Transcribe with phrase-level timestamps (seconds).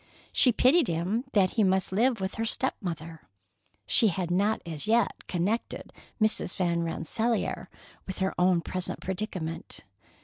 [0.31, 3.21] She pitied him that he must live with her step mother.
[3.85, 6.55] She had not as yet connected Mrs.
[6.55, 7.69] Van Rensselaer
[8.07, 9.81] with her own present predicament.